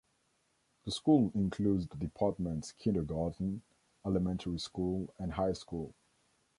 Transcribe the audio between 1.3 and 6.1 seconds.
includes the departments kindergarten, elementary school, and high school.